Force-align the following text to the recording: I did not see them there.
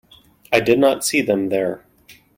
I 0.51 0.61
did 0.61 0.79
not 0.79 1.05
see 1.05 1.21
them 1.21 1.49
there. 1.49 1.85